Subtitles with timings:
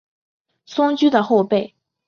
[0.65, 1.75] 松驹的后辈。